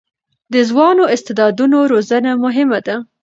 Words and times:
د 0.53 0.55
ځوانو 0.69 1.03
استعدادونو 1.15 1.77
روزنه 1.91 2.31
مهمه 2.43 2.79
ده. 2.87 2.95